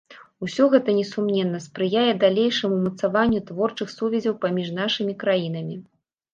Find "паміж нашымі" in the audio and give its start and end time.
4.47-5.13